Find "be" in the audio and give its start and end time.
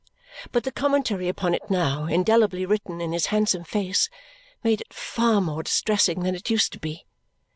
6.79-7.05